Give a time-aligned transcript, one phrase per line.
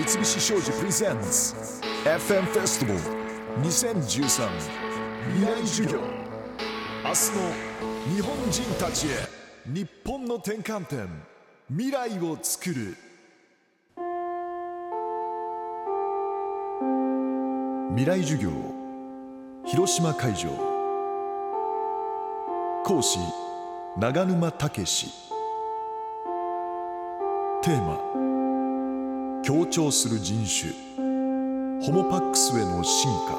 [0.00, 1.54] 三菱商事プレゼンツ
[2.04, 3.00] FM フェスティバル
[3.68, 4.48] 2013
[5.34, 5.98] 未来授業
[7.04, 9.10] 明日の日本人たちへ
[9.66, 11.06] 日本の転換点
[11.68, 12.96] 未来を作る。
[17.90, 18.50] 未来授業
[19.66, 20.48] 広島会場
[22.86, 23.18] 講師
[23.98, 25.10] 長沼武
[27.62, 28.29] テーマ
[29.42, 30.70] 強調する人種。
[31.82, 33.38] ホモパックスへの進化。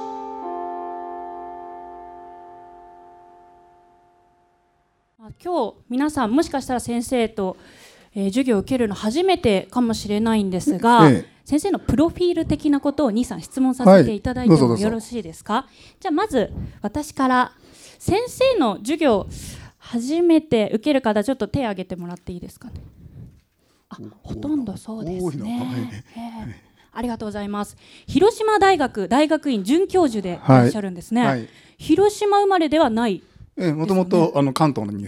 [5.43, 7.55] 今日皆さんもしかしたら先生と、
[8.15, 11.25] えー授業を受けるの初めてかもしれないんですが、ええ。
[11.45, 15.67] 先生のプロフィール的なことを兄さん質問させていただいてもよろしいですか、
[15.99, 17.51] じゃあまず私から
[17.99, 19.27] 先生の授業
[19.77, 22.73] 初めて受ける方ちょっと手を挙げてもらっていいですかね？
[22.75, 23.00] あ
[24.23, 26.71] ほとんどそうですね、ええ。
[26.93, 27.77] ありがとうございます。
[28.07, 31.39] 広島大学大学院准教授でいらっしゃるんですね、はい。
[31.39, 31.49] はい
[31.81, 33.23] 広島生まれではない
[33.57, 35.07] えもともとあの関東のに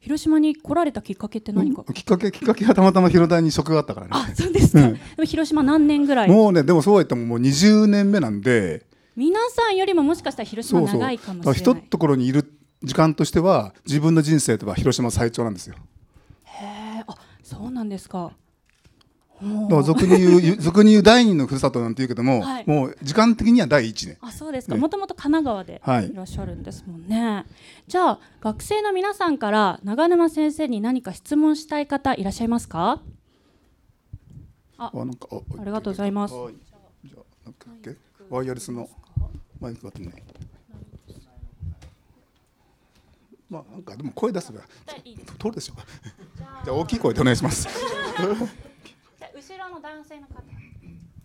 [0.00, 4.92] 広島に来られたきっかけって何か、きっかけきっかけがたまたま広大に職があったからあねそうですか、うん。
[4.92, 6.28] でも広島何年ぐらい？
[6.28, 8.84] もうねでもそうは言ってももう20年目なんで。
[9.16, 11.58] 皆さんよりももしかしたら広島そうそう長いかもしれない。
[11.58, 15.76] だから一ところにいる時間としては自分の人生では広島最長なんですよ
[17.44, 18.32] そうなんですか。
[19.68, 22.64] だ俗に言う 俗に言う第二のふるさとなんて言うけども、はい。
[22.66, 24.16] もう時間的には第一ね。
[24.22, 24.74] あそうですか。
[24.74, 26.10] ねもともと神奈川ではい。
[26.10, 27.44] いらっしゃるんですもんね、
[27.86, 33.02] じゃあ学生の皆さんから長沼先生に何か質問したい方いらっしゃいますか？
[34.78, 36.34] あなんかあありがとうございます。
[36.34, 36.54] はい。
[37.04, 37.66] じゃあなんか
[38.30, 38.88] ワイヤレスの
[39.60, 40.24] マイクがあってね
[43.50, 44.60] まあなんかでも声出せば
[45.38, 45.74] 通るでしょ。
[46.64, 46.76] じゃあ。
[46.76, 47.68] 大きい声でお願いします。
[47.68, 50.42] 後ろの男性の方。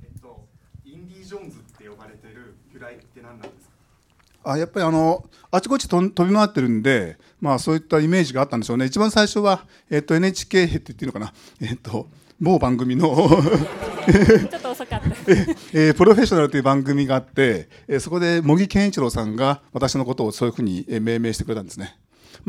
[0.03, 0.45] えっと、
[0.85, 4.51] インディ・ジョーンズって呼ばれてる由来って何なんですか？
[4.51, 8.85] あやっぱりあのあちこちとん飛び回ってるんで、まあ、そういったイメージがあったんでしょうね。
[8.85, 12.07] 一番最初は、えっと NHK って言っていいのかな、えっと
[12.39, 13.07] 某番組の
[14.09, 15.07] ちょっと遅かった。
[15.73, 21.97] えープロフェッショナルという番組があって、えーそこで茂木健一郎さんが私のことをそういうふうにえー命名してくれたんですね。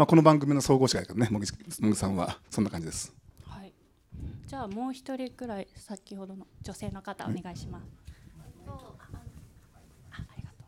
[0.00, 3.14] まあ、この番組の総合司会からね、茂木茂木さんはそんな感じです。
[3.46, 3.74] はい、
[4.46, 7.84] じゃあもう一人くらい先ほどの女性の方お願いします。
[8.66, 10.64] あありがと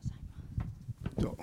[1.17, 1.35] うござい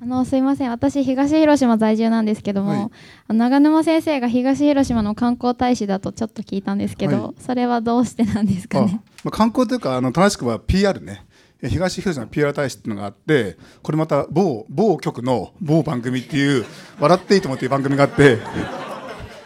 [0.00, 2.90] ああのすいません私東広島在住なんですけども、はい
[3.28, 11.24] 長沼先生が東広島の観光大使だとちょっと聞いたんですけど、はいそれはどうしてなんですかあねまあ、観光というかあの正しくは PR ね。
[11.68, 16.64] 東広島の PR 大使っていうのがあってこれまた某某局の某番組っていう
[17.00, 18.38] 「笑っていいと思」っていう番組があって、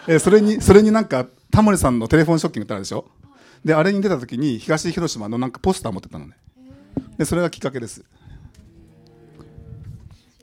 [0.07, 3.05] えそれにそれになんかタモリさんのテレフォンショッキングってあるでしょ？
[3.65, 6.35] であれに出た時に東広島のなんかポスター持ってたのね。
[7.19, 8.05] でそれがきっかけです。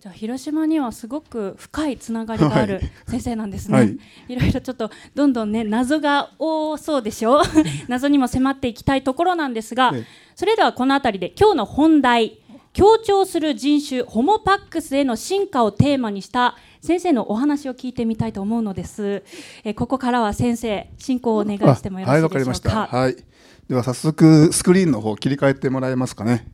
[0.07, 3.78] じゃあ広島にはすごく深いつながりがあるはい先生なんですね。
[3.78, 3.97] はい
[4.29, 7.41] い、ろいろちょっとどんどんね謎が多そうでしょ？
[7.90, 12.40] 謎にも迫っていきたいところなんですがええ、それではこのあたりで今日の本題。
[12.73, 19.24] 強調する人種ホモパックスへの進化をテーマにした先生のお話を聞いてみたいと思うのです。
[19.63, 22.88] えーここからは先生進行をお願いしてもよろしいはいわかりましでしょうか。
[22.91, 23.16] たはい
[23.68, 26.47] では早速スクリーンの方切り替えてもらえますかね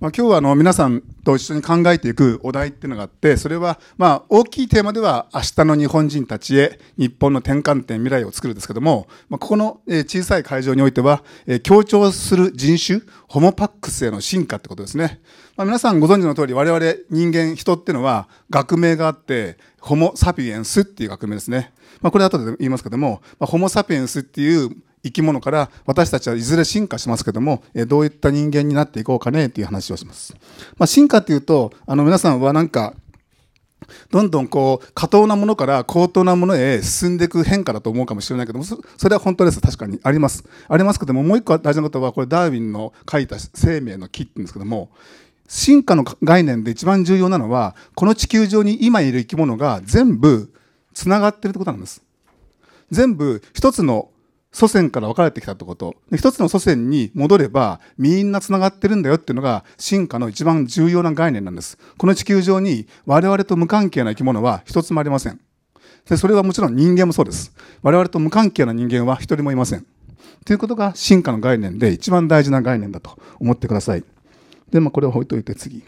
[0.00, 15.20] まあ、今日はあの皆さんと一緒に考えていくお題っていうのがあってそれはま大きいテーマでは明日の日本人たちへ日本の転換点未来を作るんですけども、ま、ここの小さい会場においてはえ強調する人種ホモパックスへの進化ってことですね、
[15.54, 16.80] まあ、皆さんご存知の通り我々
[17.10, 24.70] 人間人っていうのは学名があってホモ・サピエンスっていう学名ですね、まあ、これ後で言いますけども、ま、ホモ・サピエンスっていう
[25.02, 30.34] 生き物から私たちはいずれ進化しますけども、えどういった人間になっていこうかねという話をします。
[30.76, 32.94] まあ、進化っていうとあの皆さんはなんか
[34.10, 39.60] どんどんこう過当なものから高等なものへ進んでいく変化だと思うかもしれないけどもそれは本当です。
[39.60, 39.98] 確かに。
[40.02, 40.44] あります。
[40.68, 44.90] ありますけどももう一個大事なことはこれダーウィンの書いた生命の木って言うんですけども
[45.48, 50.52] 進化の概念で一番重要なのはこの地球上に今いる生き物が全部
[50.94, 52.02] つながってるってことなんです。
[52.90, 54.10] 全部一つの
[54.52, 55.94] 祖先から分かれてきたってこと。
[56.12, 61.78] 一つの祖先に戻ればみんなつながってるんだよっていうのが進化の一番重要な概念なんです。
[61.98, 65.40] この地球上に我々と無関係な生き物は一つもありません。
[66.08, 67.54] でそれはもちろん人間もそうです。
[67.82, 69.86] 我々と無関係な人間は一人もいません。
[70.44, 74.04] ということが進化の概念で一番大事な概念だと思ってください。
[74.72, 75.84] でまあこれを置いといて次。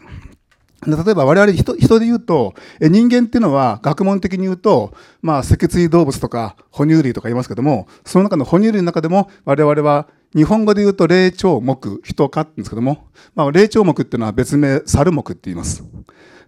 [0.87, 15.85] 例えば我々人人で言うと、人間っていうのは学問的に言うと、まあ、脊椎動物とか哺乳類とか言いますけども、その中の哺乳類の中でも我々は日本語で言うと霊長目、人科って言うんですけども、まあ、霊長目っていうのは別名、猿目って言います。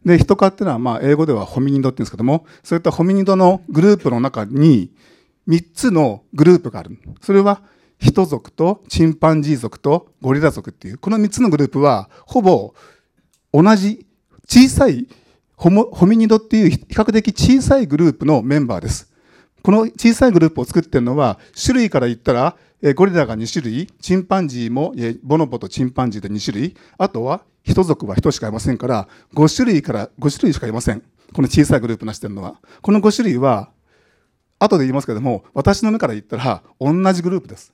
[0.05, 4.91] で、人科っていうのは、まあ、英語ではホミニドって言うんですけども、そういったホミニドのグループの中に、
[5.49, 6.99] 3つのグループがある。
[7.21, 7.63] それは、
[7.99, 12.75] 人族とチンパンジー族とゴリラ族っていう、この3つのグループは、ほぼ
[13.53, 14.07] 同じ
[14.49, 15.07] 小さい
[15.57, 19.11] ホモホミニドっていう比較的小さいグループのメンバーです。
[19.63, 22.57] この小さいグループを作っているのは、種類から言ったら、
[22.95, 31.03] ゴリラが2種類、チンパンジーも、ボノボとチンパンジーで2種類、あとは人族は人しかいませんから、5種類から5種類しかいません。
[31.33, 32.61] この小さいグループなしてるのは。
[32.83, 33.71] この5種類は、
[34.59, 37.73] 後で言いますけども、私の目から言ったら同じグループです。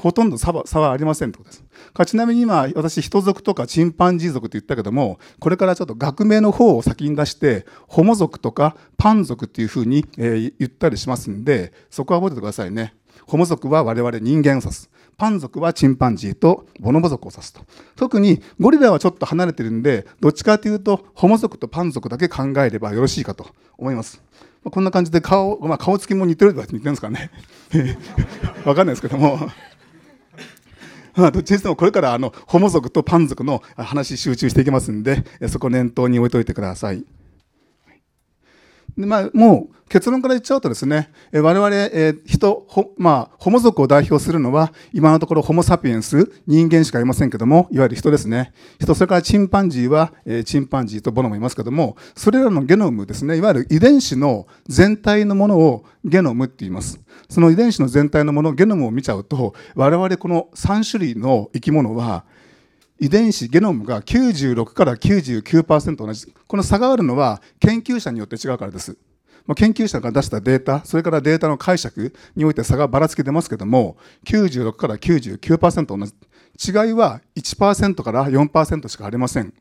[0.00, 1.64] ほとんど差は差はありませんということで
[2.04, 2.06] す。
[2.06, 12.94] ちなみに今、私、人族とかチンパンジー族って言ったけども、これからちょっと学名の方を先に出して、ホモ族とかパン族っていうふうに、えー言ったりしますんで、そこは覚えててくださいね。
[13.26, 14.90] ホモ族は我々人間を指す。
[15.16, 17.60] パン族はチンパンジーとボノボ族を指すと。
[17.94, 23.46] 特にゴリラはちょっと離れてるんで、どっちかというと、ホモ族とパン族だけ考えればよろしいかと
[23.76, 24.22] 思います。
[24.64, 27.30] まあこんな感じで顔、まあ、顔つきも似てるとは似てるんですかね。
[28.64, 29.38] わかんないですけども。
[31.20, 37.04] まあ、どっちにしてもこれからあのホモ族とパン族の話集中していきますんで、そこ念頭に置いといてください。
[38.96, 48.52] まあ、もう結論から言っちゃうとですね、え我々、え人、ほまあ、ホモ族を代表するのは、今のところホモ・サピエンス、人間しかいませんけども、いわゆる人ですね。
[48.80, 57.00] 人、それからチンパンジーは、えチンパンジーとボノもいますけども、それらのゲノムですね、いわゆる遺伝子の全体のものをゲノムって言います。
[57.28, 62.24] その遺伝子の全体のもの、ゲノムを見ちゃうと、我々この3種類の生き物は、
[63.00, 66.34] 遺伝子ゲノムが96から99%同じ。
[66.46, 68.96] この差があるのは研究者によって違うからです。
[69.46, 76.12] まあ研究者が出したデータそれからデータの解釈において差がばらつき出ますけども96から99%同じ。
[76.62, 79.54] 違いは1%から4%しかありません。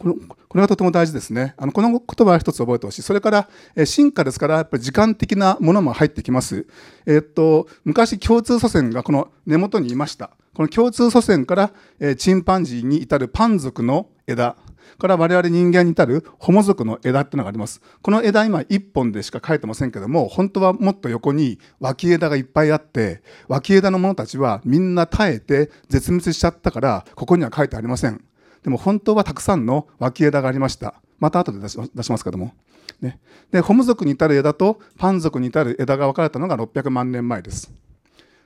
[0.00, 1.54] このこれがとても大事ですね。
[1.58, 3.02] あのこの言葉は一つ覚えてほしい。
[3.02, 6.66] それから、え進化ですから、やっぱり時間的なものも入ってきます。
[7.04, 10.30] えーっと、昔共通祖先がこの根元にいました。
[10.54, 14.56] この共通祖先から、えチンパンジーに至るパン族の枝、
[14.98, 17.80] から我々人間に至るホモ族の枝っていうのがあります。
[18.02, 28.22] この枝今一本でしか書いてませんけども、本当はもっと横に脇枝がいっぱいあって、脇枝の者たちはみんな耐えて絶滅しちゃったから、ここには書いてありません。
[28.62, 30.94] でも本当はたくさんの脇枝がありました。
[31.18, 32.52] また後で出し出しますけども。
[33.00, 33.18] ね、
[33.50, 37.72] で、ホモ族に至る枝とパン族に至る枝が分かれたのが600万年前です。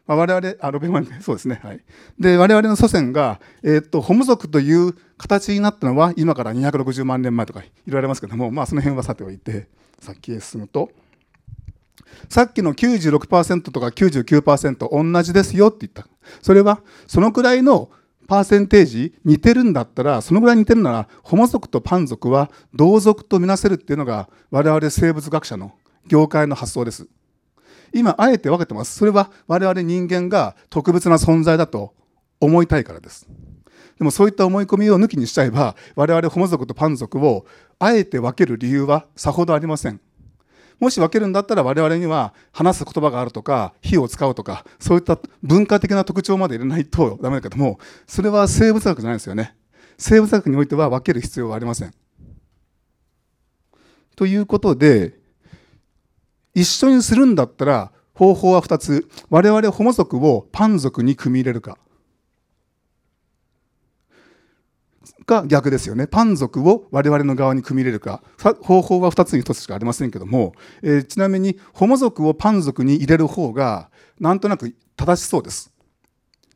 [0.06, 1.60] まあ、我々、あ、600万年、 そうですね。
[1.62, 1.80] はい。
[2.18, 9.68] で、我々の祖先が、えーっと、ホモ族という形になったのは、今から260万年前とか言われますけども、まあ、その辺はさておいて、
[10.00, 10.90] 先へ進むと、
[12.28, 16.06] さっきの96%とか99%同じですよって言った。
[16.42, 17.90] それは、そのくらいの
[18.26, 25.72] パーセンテージ似てるんだったら、そのぐらい似てるなら、ホモ族とパン族は同族とみなせるっていうのが、我々生物学者の
[26.06, 27.06] 業界の発想です。
[27.92, 28.98] 今、あえて分けてます。
[28.98, 31.94] それは我々人間が特別な存在だと
[32.40, 33.28] 思いたいからです。
[33.98, 37.46] でもそういった思い込みを抜きにしちゃえば、我々ホモ族とパン族を
[37.78, 40.00] あえて分ける理由はさほどありません。
[40.80, 49.56] もし分けるんだったら我々には話す言葉があるとか火を使うとかそういった文化的な特徴まで入れないと ダメだけどもそれは生物学じゃないですよね。
[49.96, 51.94] 生物学においては分ける必要はありません。
[54.16, 55.18] ということで
[56.54, 59.08] 一緒にするんだったら方法は2つ。
[59.28, 61.78] 我々ホモ族をパン族に組み入れるか。
[65.26, 66.06] が逆ですよね。
[66.06, 68.22] パン族を我々の側に組み入れるか。
[68.62, 73.90] 方法は2つに1つしかありませんけども、えーちなみにホモ族をパン族に入れる方が
[74.20, 75.72] なんとなく正しそうです。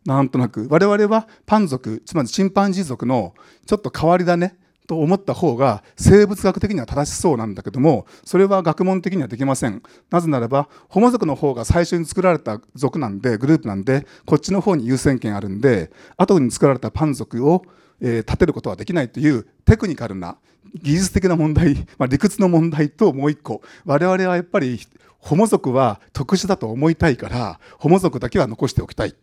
[0.05, 0.67] なんとなく。
[0.71, 3.35] 我々はパン族、つまりチンパンジー族の
[3.67, 4.57] ちょっと変わりだね
[4.87, 9.83] と思った方が生物学的には正しそうなんだけども、それは学問的にはできません。
[10.11, 17.65] なぜならば、ホモ族の方が最初に作られた族なんで、グループなんで、こっちの方に優先権あるんで、後に作られたパン族を
[18.01, 20.37] えー立てることはできないというテクニカルな
[20.83, 24.81] 技術的な問題、まあ、理屈の問題ともう一個我々はやっぱり
[25.19, 29.15] ホモ族は特殊だと思いたいからホモ族だけは残しておきたい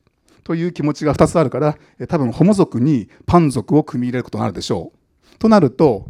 [0.43, 4.91] という気持ちが2つあるからえー多分ホモ族にパン族を組み入れることになるでしょ
[5.33, 5.37] う。
[5.37, 6.09] となると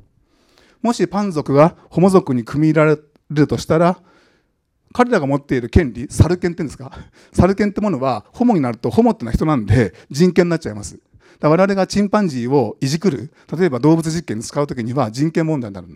[0.82, 4.00] もしパン族がホモ族に組み入れられるとしたら
[4.94, 6.90] 彼らが持っている権利、サル権って言うんですか？
[7.34, 10.98] サル権ってものは、ホモになると、ホモってのは人なんで、人権になっちゃいます。
[11.42, 15.88] 我々がチンパンジーをいじくる例えば動物実験に使うときには人権問題になる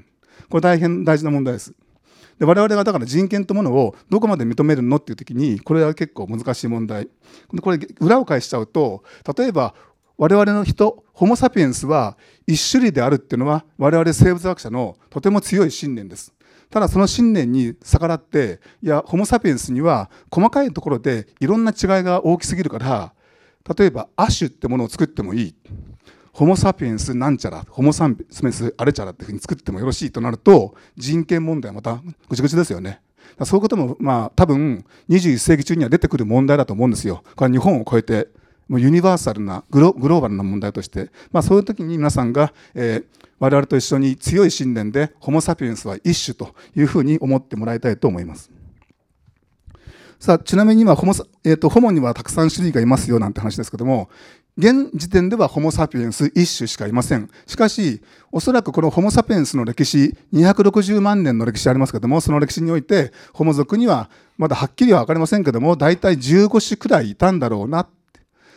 [0.50, 1.74] これ大変大事な問題です。
[2.40, 7.10] で我々がだから人権というものをどこまで認めるのっていう時にこれは結構難しい問題。
[7.62, 9.04] これ裏を返しちゃうと
[9.38, 9.76] 例えば
[10.18, 12.18] 我々の人ホモ・サピエンスは
[12.48, 16.34] 一種類であるっていうのは我々生物学者のとても強い信念です。
[16.70, 23.14] ただその信念に逆らっていやホモ・サピエンスには細かいところでいろんな違いが大きすぎるから
[23.78, 25.56] 例えば亜種ってものを作ってもいい。
[26.34, 33.02] ホモ・サピエンスなんちゃらホモ・サンスメスあれちゃらっていうふうに作ってもよろしいとなると人権問題はまたぐちぐちですよね。
[33.44, 37.24] そういうこともまあ多分21世紀中には出てくる問題だと思うんですよ。
[37.36, 38.30] これは日本を超えて
[38.70, 43.06] もうユニバーサルなグローバルな問題として、まあ、そういう時に皆さんが、えー、
[43.40, 48.52] 我々と一緒に強い信念でホモ・サピエンスは一種というふうに思ってもらいたいと思います。
[50.20, 51.14] さあちなみに今ホモ,、
[51.46, 54.10] えーと、ホモにはたくさん種類がいますよなんて話ですけども
[54.60, 57.30] 現時点ではホモ・サピエンス一種しかいません。
[57.48, 67.88] しかし、おそらくこのホモ・サピエンスの歴史、260万年の歴史ありますけども、その歴史において、ホモ族には、まだはっきりは分かりませんけども、大体15種くらいいたんだろうな。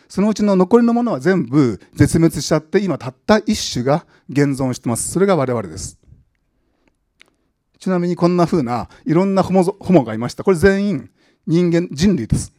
[0.09, 5.09] そのうちの残りのものは全部絶滅しちゃって、今たった一種が現存してます。
[5.09, 5.97] それが我々です。
[7.79, 10.43] ちなみにこんな風ないろんなホモホモがいました。
[10.43, 11.09] これ全員
[11.45, 12.53] 人間、人類です。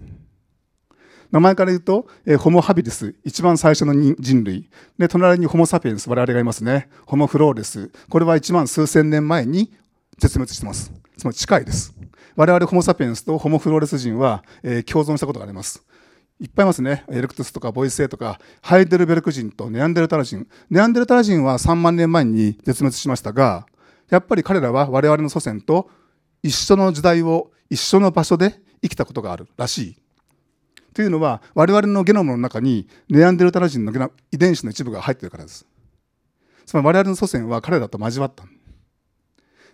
[1.31, 4.69] 名前から言うと、えー、ホモ・ハビリス、一番最初の人類。
[4.99, 6.89] で、隣にホモ・サピエンス、我々がいますね。
[7.07, 7.91] ホモ・フローレス。
[8.09, 9.73] これは1万数千年前に
[10.19, 10.93] 絶滅してます。
[11.17, 11.95] つまり近いです。
[12.37, 15.83] 我々ホモ・サピエンスとホモ・フローレス人は、えー、共存したことがあります。
[16.41, 17.05] いっぱいいますね。
[17.09, 20.47] エレクトスとかボイスエとか、ハイデルベルク人とネアンデルタラ人。
[20.69, 23.67] ネアンデルタラ人は3万年前に絶滅しましたが、
[24.11, 25.89] やっぱり彼らは我々の祖先と
[26.43, 29.97] 一緒の時代を一緒の場所で生きたことがあるらしい。
[30.93, 35.67] というのは我々のゲノムの中にネアンデルタラ人の遺伝子の一部が入っているからです。
[36.67, 38.45] つまり我々の祖先は彼らと交わった。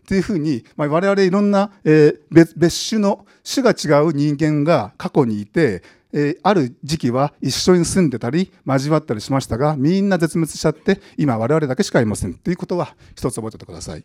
[0.08, 14.04] というふうに、ま、我々いろんな、え、別種の種が違う人間が過去にいて、え、ある時期は一緒に住んでたり交わったりしましたがみんな絶滅しちゃって今我々だけしかいませんということは一つ覚えておいてください。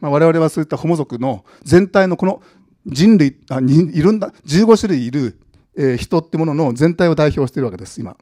[0.00, 2.42] まあ、我々はそういったホモ族の全体のこの
[2.86, 5.38] 人類あにいろんな15種類いる、
[5.76, 8.16] えー、人ってものの全体を代表しているわけです今。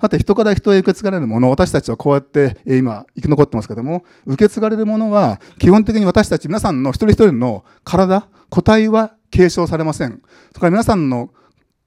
[0.00, 10.22] さて人から人へ受け継がれるもの私たちはこうやって、えー、今生き残ってますけども受け継がれるものは基本的に私たち皆さんの一人一人の体個体は継承されません。
[10.52, 11.30] それから皆さんの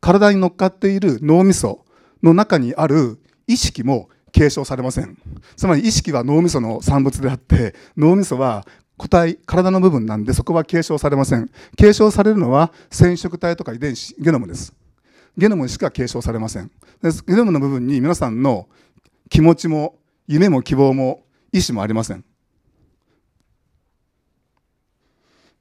[0.01, 1.85] 体に乗っかっている脳みそ
[2.23, 5.17] の中にある意識も継承されません。
[5.55, 8.65] つまり意識は脳みその産物であって脳みそは
[8.97, 11.49] 個体、体の部分なんでそこは継承されません。
[11.75, 14.73] 継承されるのは染色体とか遺伝子、ゲノムです。
[15.37, 16.71] ゲノムしか継承されません。
[17.01, 18.67] でゲノムの部分に皆さんの
[19.29, 22.23] 気持ちも夢も希望も意志もありません。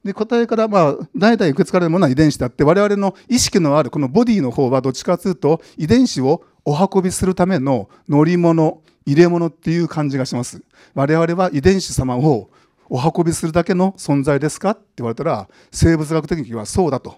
[0.03, 10.63] で個体からまあ代々受け継がれるものは遺伝子であって我々の意識のあるこのボディの方はどっちかというと遺伝子をお運びするための乗り物入れ物っていう感じがします
[10.95, 12.51] 我々は遺伝子様を
[12.89, 14.71] お運びするだけの存在ですか？
[14.71, 17.17] って言われたら生物学的にはそうだと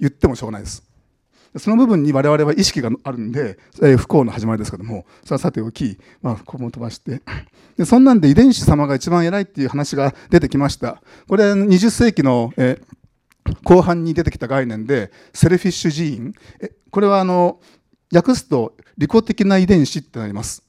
[0.00, 0.82] 言ってもしょうがないです。
[1.56, 3.58] その部分に我々は意識があるんで、
[3.96, 7.22] 不幸の始まりですけどもそれはさておき、まあ、ここも飛ばして。
[7.76, 11.00] でそんなんで遺伝子様が一番偉いっていう話が出てきました。
[11.28, 12.80] これ20世紀の、え、
[13.62, 16.34] 後半に出てきた概念でセルフィッシュジーン。
[16.60, 17.60] えこれはあの
[18.12, 20.64] 訳すと利己的な遺伝子ってなります。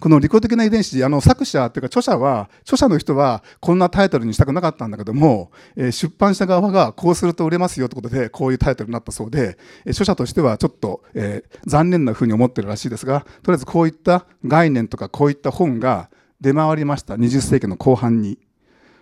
[0.00, 18.38] この利己的な遺伝子あの作者というか著者は著者の人はこんなタイトルにしたくなかったんだけども、えー、出版社側がこうすると売れますよということでこういうタイトルになったそうで、えー、著者としてはちょっと、えー、残念なふうに思ってるらしいですがとりあえずこういった概念とかこういった本が出回りました20世紀の後半に。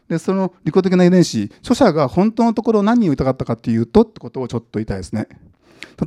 [0.09, 5.27] でその利己的な遺伝子著者が本当のところ何を言いたかったかっていうとってことをちょっと言いたいですね。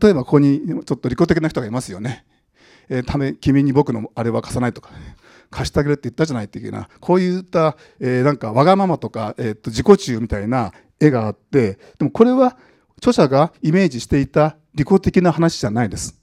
[0.01, 2.25] 例えばここにちょっと利己的な人がいますよね。
[2.89, 5.15] えー、ため君に僕のあれは貸さないとか、ね、
[5.49, 12.57] 貸してあげるって言ったじゃないっていうなこういった、えー、なんかわがままとか、えー、と自己中みたいな絵があってでもこれは
[12.97, 16.19] 著者がイメージしていた利己的な話じゃないです。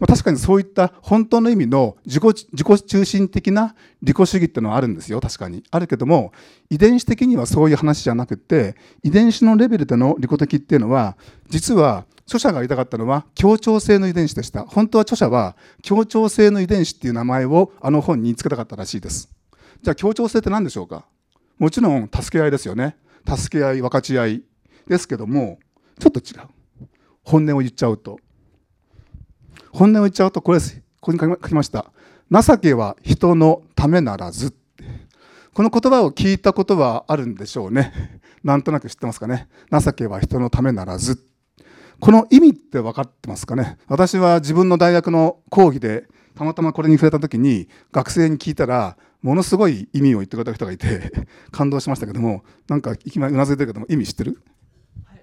[0.00, 6.32] まあ、確かにそういった本当の意味の自己自己中心的な利己主義っていうのはあるんですよ確かにあるけども
[6.70, 11.18] 遺伝子的にはそういう話じゃなくて遺伝子のレベルでの利己的っていうのは
[11.50, 19.28] 実は著者が言いたかったのは協調性の遺伝子でした本当は著者は協調性の遺伝子っていう名前をあの本につけたかったらしいです
[19.82, 21.04] じゃあ協調性って何でしょうか？
[21.58, 22.96] もちろん助け合いですよね
[23.26, 24.42] 助け合い分かち合い
[24.86, 25.58] ですけども
[25.98, 26.48] ちょっと違う
[27.24, 28.20] 本音を言っちゃうと
[29.72, 31.90] 本音を言っちゃうとこれですここに書きました
[32.30, 34.54] 情けは人のためならず。
[35.52, 38.20] この言葉を聞いたことはあるんでしょうね。
[38.44, 39.48] なんとなく知ってますかね？
[39.68, 41.20] 情けは人のためならず。
[42.00, 43.78] この意味って分かってますかね？
[43.86, 51.12] 私は自分の大学の講義でたまたまこれに触れた時に学生に聞いたらものすごい意味を言ってくれた人がいて
[51.50, 54.42] 感動しましたけどもなんかいきなりうなずいてるけども意味知ってる？
[55.04, 55.22] はい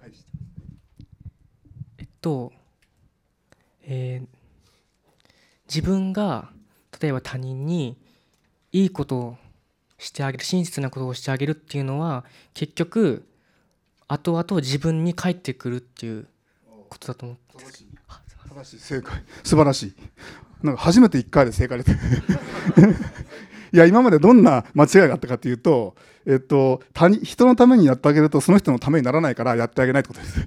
[1.97, 2.53] えっと、
[3.83, 4.27] えー
[5.69, 6.49] 自分が
[7.01, 7.97] 例えば他人に
[8.71, 9.37] いいことを
[9.97, 13.27] してあげる真実なことをしてあげるっていうのは結局
[14.07, 16.27] 後々自分に返ってくるっていう
[16.87, 17.65] ことだと思って
[18.49, 18.79] 正しい。
[18.79, 19.23] 正解。
[19.43, 19.93] 素晴らしい。
[20.63, 21.91] なんか初めて1回で正解で。
[23.73, 30.39] いや今までどんな間違いがあったかというと、えっと、他人人のためにやってあげるとその人のためにならないからやってあげないってことです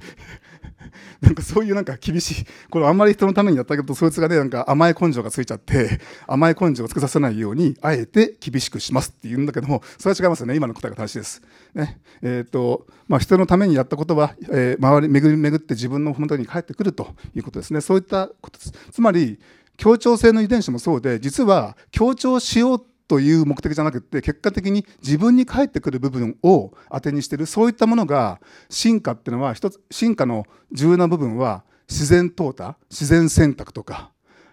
[1.21, 11.43] なんかそういうなんか厳しいこれあんまり人のためにやってあげるとそいつがねなんか甘い根性がついちゃって甘い根性をつけさせないようにあえて厳しくしますって言うんだけどもそれは違いますよね今の答えが正しいです。
[11.75, 18.73] ねえっとまあ、人のためにやったことは、えー周り巡り巡って自分の本当に返ってくるということですねそういったことです。
[18.93, 19.39] つまり
[19.77, 34.13] 協調性の遺伝子もそうで実は協調しようという目的じゃなくて結果的に自分に返ってくる部分を当てにしてるそういったものが進化っていうのは一つ進化の重要な部分は自然淘汰自然選択とか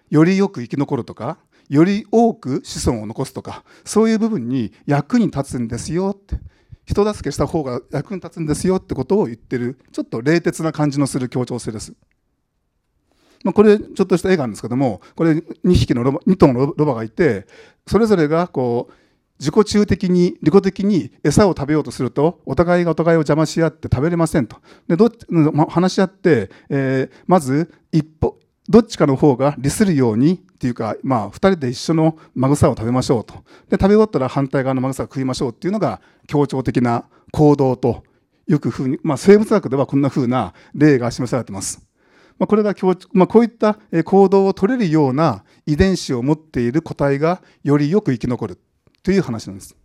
[0.09, 1.37] よりよく生き残るとか
[1.69, 6.37] より多く子孫を残すとかそういう部分に役に立つんですよって
[6.87, 11.93] 人助けした方が役に立つんですよってことを言ってるちょっと冷徹な感じのする協調性です。
[13.47, 17.47] まあ、これちょっとした絵があるんですけどもこれ2匹のロバ2頭のロバがいて
[17.87, 18.93] それぞれがこう
[19.39, 24.57] 自己中的に利己的に餌を食べようとするとお互いがお互いを邪魔し合って食べれませんと
[24.89, 25.25] でどっち
[25.69, 28.37] 話し合って、えーまず一歩
[28.67, 33.35] どっちかの方が利するようにっていうか、まあ、2人で一緒のマグサを食べましょうと
[33.69, 38.03] で食べ終わったら反対側のマグサを食いましょうっていうのが協調的な行動と
[38.45, 41.86] よくふうに、まあ、生物学ではこんなふうな例が示されています。
[42.39, 42.75] まあ、これが、
[43.13, 48.59] まあ、こういった行動を取れるような遺伝子を持っている個体がよりよく生き残る
[49.03, 49.75] という話なんです。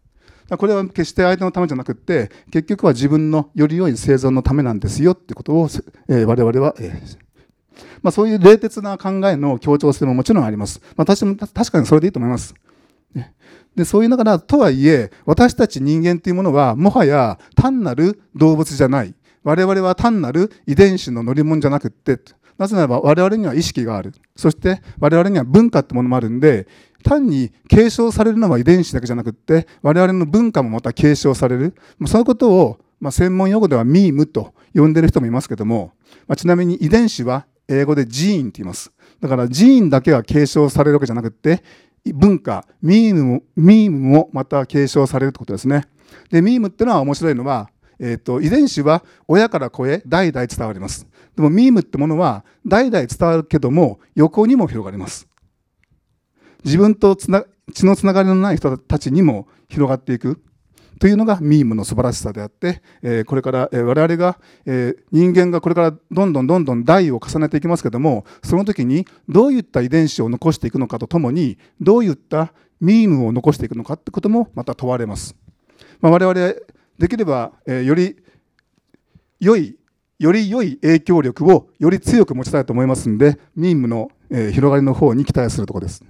[0.57, 5.69] これは決して相手のためじゃなくて結局は自分のより良い生存のためなんですよってことを、
[6.09, 7.19] えー我々は、えー
[8.03, 10.81] まあ、そういう冷徹な考えの協調性ももちろんあります。
[10.83, 12.55] まあ、私も確かにそれでいいと思います。
[13.15, 13.35] ね
[13.75, 22.19] でそういうながらとはいえ私たち人間というものはもはや単なる動物じゃない我々は単なる遺伝子の乗り物じゃなくって
[22.62, 24.12] なぜならば我々には意識がある。
[24.37, 26.68] そして我々には文化ってものもあるんで
[27.03, 31.75] 単に継承されるのは遺伝子だけじゃなくって我々の文化もまた継承される。
[31.98, 35.92] まあそういうことを、まあ、専門用語ではミームと呼んでる人もいますけども、
[36.29, 38.92] まあ、ちなみに遺伝子は英語でジーンって言います。
[39.20, 41.62] だからジーンだけが継承されるわけじゃなくって
[42.14, 45.85] 文化ミームもミームもまた継承されるってことですね。
[46.31, 51.07] でミームってのは面白いのは、えー、と遺伝子は親から子へ代々伝わります。
[51.37, 55.29] でもミームってものは代々伝わるけども横にも広がります
[56.64, 60.42] 自分とつな血のつながりのない人たちにも広がっていく
[61.03, 75.35] というのがミームの素晴らしさであって、えーこれから、えー我々が、えー人間がこれからどんどんどんどん代を重ねていきますけどもその時にどういった遺伝子を残していくのかとともにどういったミームを残していくのかってこともまた問われます。
[76.01, 76.35] まあ、我々
[76.99, 78.16] できれば、えーより
[79.40, 79.77] 良い
[80.22, 86.04] より良い影響力をより強く持ちたいと思いますのでミームの、広がりの方に期待するところです。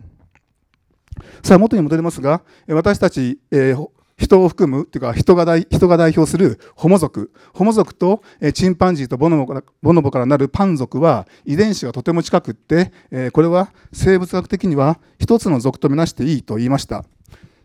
[1.43, 8.23] さあ元に戻りますが私たち、えー人を含むというか人が代人が代表するホモ族ホモ族と、
[8.55, 12.93] チンパンジーとボノボからボノボからなるパン族は遺伝子がとても近くって、
[13.33, 17.05] これは生物学的には一つの族とみなしていいと言いました。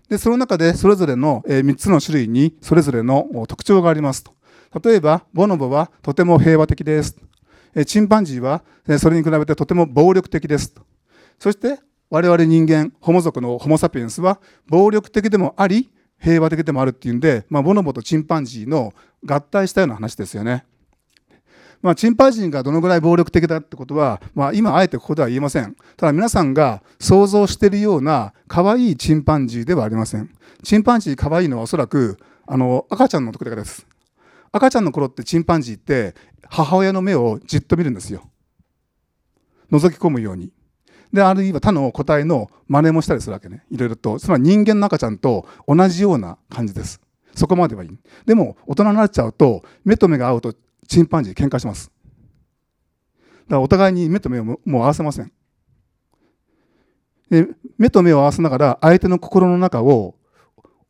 [0.10, 4.31] でその中でそれぞれの3つの種類にそれぞれの特徴がありますと
[4.84, 7.15] 例えばボノボはとても平和的です
[7.86, 8.63] チンパンジーは
[8.99, 10.73] それに比べてとても暴力的です
[11.39, 18.93] そして我々人間ホモ族のホモ・サピエンスは暴力的でもあり平和的でもあるっていうんで、まあ、ボノボとチンパンジーの
[19.25, 20.65] 合体したような話ですよね。
[21.82, 25.75] まあ、チンパンジーがどのぐらい暴力的だってことは、まあ、今あえてここでは言えません。
[25.95, 30.30] ただ皆さんが想像しているような可愛いチンパンジーではありません。
[30.63, 33.86] チンパンジー可愛いのはおそらくあの赤ちゃんの時だけです。
[34.51, 36.15] 赤ちゃんの頃ってチンパンジーって
[36.49, 38.29] 母親の目をじっと見るんですよ。
[39.71, 40.51] 覗き込むように。
[41.12, 43.63] で、あるいは他の個体の真似もしたりするわけね。
[43.71, 44.19] いろいろと。
[44.19, 47.01] つまり人間の赤ちゃんと同じような感じです。
[47.36, 47.89] そこまではいい。
[48.25, 50.53] でも、大人になっちゃうと、目と目が合うと
[50.88, 51.91] チンパンジー喧嘩します。
[53.47, 55.31] だからお互いに目と目をもう合わせません。
[57.29, 60.15] で目と目を合わせながら相手の心の中を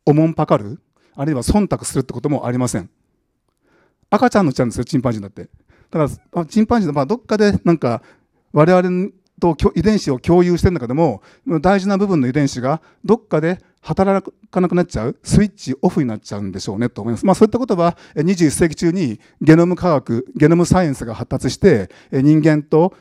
[0.06, 0.82] おもんぱかる
[1.16, 2.90] あるいは忖度するってこともありません
[4.10, 5.50] 赤ちゃんのちゃんですよチンパンジーだって。
[5.90, 8.02] だからチンパンジーのまあどっかでなんか
[8.52, 11.22] 我々と遺伝子を共有してるんだけども
[11.62, 22.94] 大事な部分の遺伝子がどっかで働かなくなっちゃうスイッチオフになっちゃうんでしょうねと思います、まあ、そういったことは21世紀中にゲノム科学ゲノムサイエンスが発達して人間と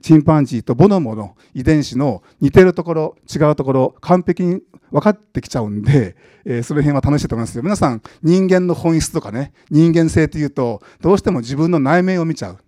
[0.00, 4.62] チンパンジーとボノモの遺伝子の似てるところ違うところ完璧に
[4.92, 7.62] 分かってきちゃうんで、えー、その辺は楽しいと思いますよ。
[7.62, 12.58] 皆さん人間の本質とかね人間性というとどうしても自分の内面を見ちゃう。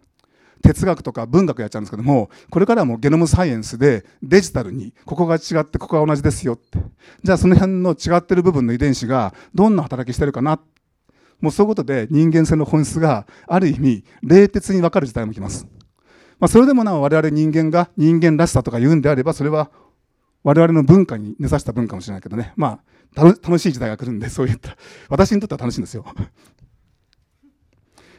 [0.62, 6.78] 哲学とか文学やっちゃうんですけどもこれからはもうゲノムサイエンスでデジタルにここが違ってここが同じですよって。
[7.22, 10.58] じゃあその辺の違ってる部分の遺伝子がどんな働きしてるかな。
[11.40, 15.66] もうそういうことで人間性の本質がある意味冷徹に分かる時代も来ます、
[16.38, 19.70] まあ、それでもなお我々人間が人間らしさとか言うんであればそれは
[20.44, 24.76] 我々の文化に根ざした文化かもしれないけどねまあ楽しい時代が来るんでそういった
[25.08, 26.04] 私にとっては楽しいんですよ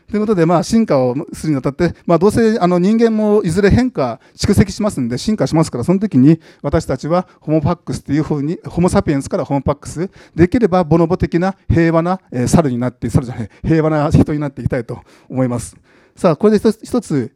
[0.08, 15.76] ということで、まあ、進化をするにあたって、まあ、どうせあの人間もいずれ変化、蓄積しますんで、進化しますから、その時に私たちはホモパックスというふうに、ホモ・サピエンスからホモパックス、できればボノボ的な平和な、えー、猿になって、猿じゃない、平和な人になっていきたいと思います。
[16.16, 17.32] さあ、これで一つ一つ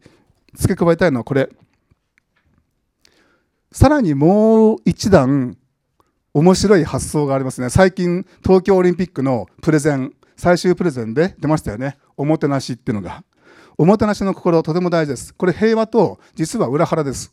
[0.53, 1.49] 付け加えたいのはこれ。
[3.71, 5.55] さらにもう一段、
[6.33, 7.69] 面白い発想がありますね。
[7.69, 11.97] 最近、東京オリンピックのプレゼン、最終プレゼンで出ましたよね。
[12.17, 13.23] おもてなしっていうのが。
[13.77, 15.35] おもてなしの心、とても大事です。
[15.35, 17.31] これ平和と実は裏腹です。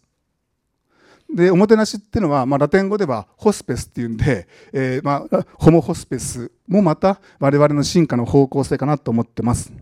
[1.35, 9.73] で、おもてなしっていうのは、まあ、ラテン語ではホスペスっていうんで、えー、まあ、ホモホスペスもまた我々の進化の方向性かなと思ってます。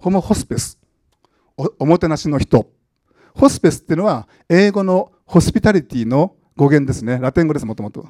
[0.00, 0.78] ホモホスペス。
[1.56, 2.66] おおもてなしの人。
[3.34, 7.20] ホスペスっていうのは、英語のホスピタリティの語源ですね。
[7.20, 8.04] ラテン語です、もともと。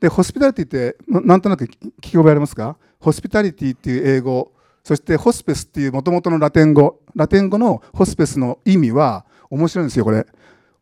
[0.00, 2.78] で、ホスピタリティってなんとなく聞き覚えありますか？
[2.98, 4.50] ホスピタリティっていう英語、
[4.82, 10.26] そしてホスペスっていうもともとのラテン語、ラテン語のホスペスの意味は面白いんですよ、これ。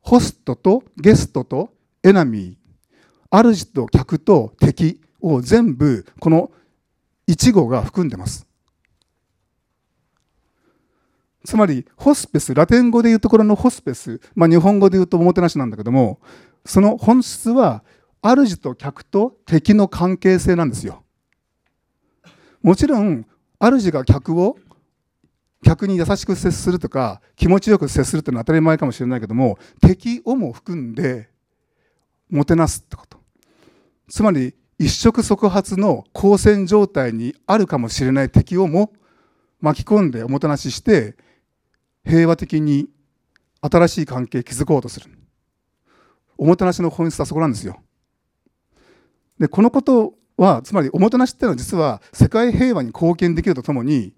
[0.01, 1.71] ホストとゲストと
[2.05, 6.53] エナミー、主と客と敵を全部この
[7.27, 8.47] 一語が含んでます。
[11.49, 16.21] つまり、ホスペス、ラテン語でいうところのホスペス、まあ、日本語で言うとおもてなしなんだけども、
[16.67, 17.83] その本質は、
[18.21, 21.03] 主と客と敵の関係性なんですよ。
[22.63, 23.25] もちろん
[23.59, 24.59] 主が客を
[25.65, 31.31] 客に優しく接するとか気持ちよく接するっていうのは当たり前かもしれないけども敵をも含んで
[32.29, 33.19] もてなすってこと
[34.09, 38.93] つまり一触即発の交戦状態にあるかもしれない敵をも
[39.61, 41.17] 巻き込んでおもてなしして
[42.09, 42.89] 平和的に
[43.61, 45.11] 新しい関係を築こうとする。
[46.39, 47.81] おもてなしの本質はそこなんですよ。
[49.39, 54.15] でこのことはつまりおもてなしっていうのは実は世界平和に貢献できるとともに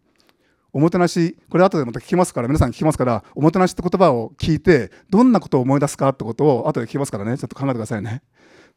[0.73, 7.37] おもてなしこれ後でまた聞きますから皆さん聞きますからおもてなしって言葉を聞いてどんなことを思い出すかってことを後で聞きますからね。
[7.37, 8.23] ちょっと考えてくださいね。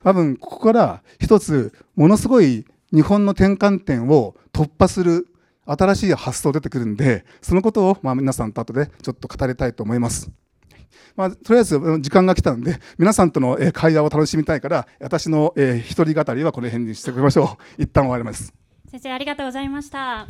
[0.04, 5.28] 多分ここから一つものすごい日本の転換点を突破する
[5.65, 10.32] 新しい発想出てくるんでそのことをまあ皆さんと後でちょっと語りたいと思います。
[11.15, 17.82] まあ、とりあえず時間が来たので皆さんとの会話を楽しみたいから私の、えー、一人語りはこの辺にしておきましょう。
[17.84, 18.54] 一旦終わります。
[18.89, 20.28] 先生ありがとうございました。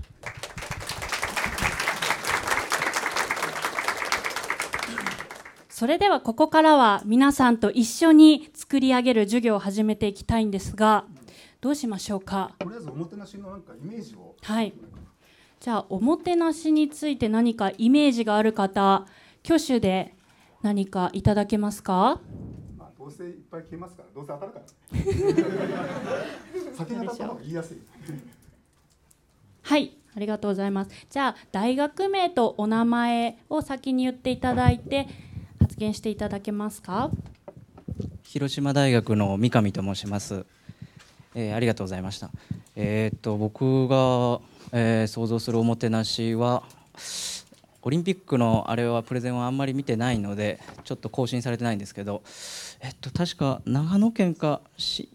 [5.69, 11.06] それではここからは皆さんと一緒に作り上げる授業を始めていきたいんですが
[11.62, 12.52] どうしましょうか？
[12.60, 14.74] とりあえずおもてなしのなんかイメージをはい
[15.63, 19.06] じゃあおもてなしについて何かイメージがある方
[19.45, 20.13] 挙手で
[20.62, 22.19] 何かいただけますか？
[22.78, 24.65] まあ、どうせいっぱい消えますから、どうせ当たるから。
[26.76, 27.78] 先に当たった方が言いやすい。
[29.62, 30.91] はい、ありがとうございます。
[31.10, 35.08] じゃあ大学名とお名前を先に言っていただいて
[35.62, 37.10] 発言していただけますか？
[38.23, 40.45] 広島大学の三上と申します。
[41.36, 42.32] えー、ありがとうございました。
[42.76, 46.63] えー、っと僕が、えー、想像するおもてなしは。
[47.86, 52.23] オリンピックのあれはプレゼンはあんまり見てないのでちょっと更新されてないんですけど、
[52.80, 55.10] えっと、確か長野県かし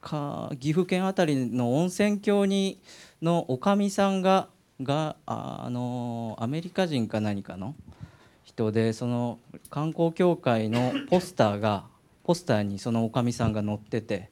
[0.00, 2.80] か岐阜県あたりの温泉郷に
[3.22, 4.48] のおかみさんが
[4.82, 7.74] があのアメリカ人か何かの
[8.44, 9.38] 人でその
[9.70, 11.84] 観光協会のポスターが
[12.24, 14.30] ポスターにそのおかみさんが載ってて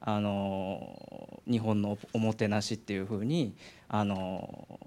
[0.00, 3.54] あの日本のおもてなしっていうふうに
[3.88, 4.78] あの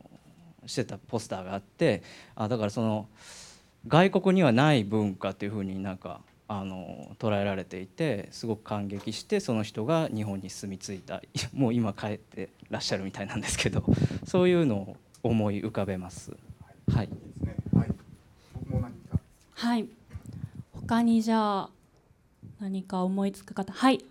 [0.66, 2.04] してたポスターがあって
[2.36, 3.08] あだからその
[3.88, 11.22] 外国にはない文化っていうふうになんかあの捉えられていてすごく感激してその人が日本に住み着いた。
[11.54, 13.84] もう今帰ってらっしゃるみたいなんですけど
[14.26, 16.36] そういうのを思い浮かべます。
[16.92, 17.10] はい。
[19.54, 19.88] はい。
[20.74, 21.70] 他にじゃあ
[22.60, 23.72] 何か思いつく方？
[23.72, 24.08] はいじゃ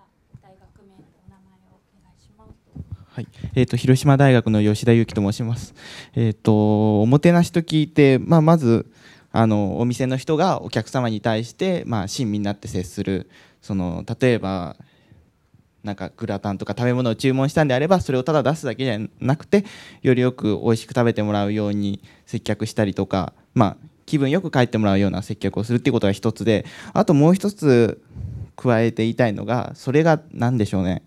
[0.00, 0.02] あ
[0.42, 2.50] 大学名とお名前をお願いします
[3.14, 5.72] はい、えっ、と広島大学の吉田裕樹と申します。
[6.16, 8.90] えっ、とおもてなしと聞いて、まあまず
[9.30, 13.30] あのお店の人がお客様に対してまあ親身になって接する、
[13.62, 14.74] その例えば
[15.84, 19.64] なんかグラタンとか食べ物を注文したんであればそれをただ出すだけじゃなくて
[20.02, 28.02] よりよく美味しく食べてもらうように接客したりとか、まあ、気分よく帰ってもらうような接客をするっていうことが一つであともう一つ
[28.56, 31.04] 加えて言いたいのがそれが何でしょうね。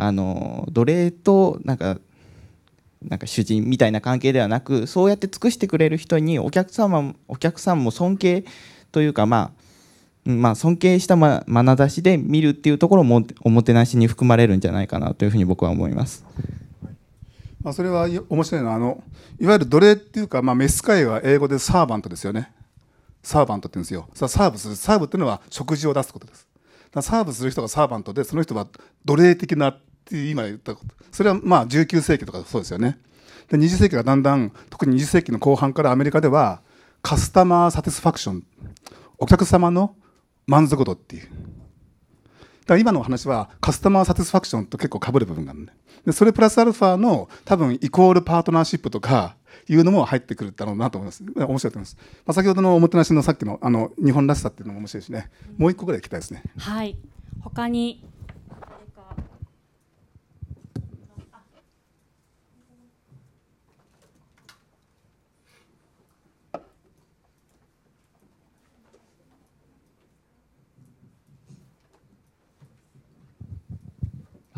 [0.00, 1.98] あの奴隷となんか
[3.02, 8.44] なんか主人みたいな関係ではなくそうやって尽くしてくれる人にお客様お客さんも尊敬
[8.92, 9.58] というかまあ
[10.24, 16.22] まあ、尊敬したま眼差しで見るっていうところもおもてなしに含まれるんじゃないかなというふうに僕は思います。
[17.62, 19.02] まあ、それは面白いのはあの
[19.40, 22.52] いわゆる奴隷っていうか、まあ、召使いは英語でサーバントですよね。
[23.22, 24.28] サーバントって言うんですよ。
[24.28, 26.46] サーブするサーブっていうのは食事を出すことです。
[27.00, 28.66] サーブする人がサーバントでその人は
[29.04, 29.78] 奴隷的な
[30.08, 30.94] って今言ったこと。
[31.12, 32.98] それはまあ19世紀とかそうですよね。
[33.48, 36.62] で20世紀がだんだん特に20世紀の後半からアメリカでは
[37.02, 38.44] カスタマーサティスファクション
[39.18, 39.94] お客様の
[40.46, 41.22] 満足度っていう。
[41.22, 45.66] だから今のお話はカスタマーサティスファクションと結構被る部分があるん
[46.04, 51.22] でそれプラスアルファの多分イコールパートナーシップとかいうのも入ってくるだろうなと思います。
[51.22, 55.30] 面白いと思います、まあ、先ほどのおもてなしのさっきのあの日本らしさっていうのも面白いしね。
[55.56, 56.42] もう一個ぐらい聞きたいですね。
[56.58, 56.98] はい。
[57.40, 58.04] 他に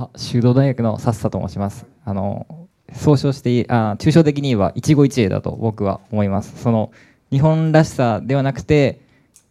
[0.01, 1.85] あ修道大学のさっさと申します。
[2.07, 2.47] あの
[2.95, 6.63] 総称してあ抽象的に言えば一期一会だと僕は思います。
[6.63, 6.91] その
[7.31, 9.03] 日本らしさではなくて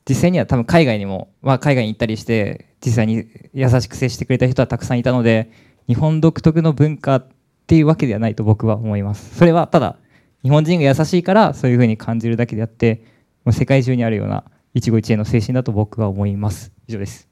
[0.08, 5.52] 実際には多分海外にも、まあ、海外に行ったりして実際に優しく接してくれた人はたくさんいたので
[5.88, 7.28] 日本独特の文化っ
[7.68, 9.36] ていうわけではないと僕は思います。
[9.36, 9.98] それはただ
[10.42, 13.04] 日本人が優しいからそういうふうに感じるだけであって
[13.46, 16.72] もう世界中にあるような一期一会の精神だと僕は思います。
[16.88, 17.29] 以上です。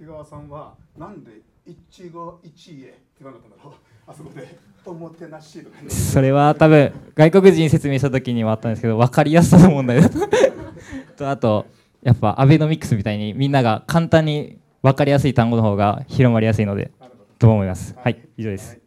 [0.00, 3.74] 滝川さんはなんで一期一会って言わなかったんだろう。
[4.06, 5.90] あそこでおもてなしとかね。
[5.90, 10.18] それは多分外国人に説明した時にはあったんですけど分かりやすさの問題だと
[11.18, 11.66] とあと
[12.02, 16.90] やっぱアベノミクスみたいにみんなが簡単に分かりやすい単語の方が広まりやすいので
[17.38, 17.94] と思います。
[17.98, 18.79] はい以上です